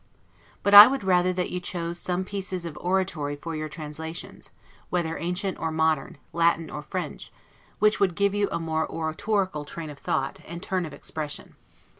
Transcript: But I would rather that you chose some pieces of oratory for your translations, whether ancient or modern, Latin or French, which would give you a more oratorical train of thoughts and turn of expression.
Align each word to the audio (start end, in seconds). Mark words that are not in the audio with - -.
But 0.63 0.73
I 0.73 0.87
would 0.87 1.03
rather 1.03 1.31
that 1.31 1.51
you 1.51 1.59
chose 1.59 1.99
some 1.99 2.23
pieces 2.25 2.65
of 2.65 2.75
oratory 2.81 3.35
for 3.35 3.55
your 3.55 3.69
translations, 3.69 4.49
whether 4.89 5.15
ancient 5.19 5.59
or 5.59 5.69
modern, 5.69 6.17
Latin 6.33 6.71
or 6.71 6.81
French, 6.81 7.31
which 7.77 7.99
would 7.99 8.15
give 8.15 8.33
you 8.33 8.49
a 8.51 8.57
more 8.59 8.89
oratorical 8.91 9.63
train 9.63 9.91
of 9.91 9.99
thoughts 9.99 10.41
and 10.47 10.63
turn 10.63 10.87
of 10.87 10.93
expression. 10.95 11.55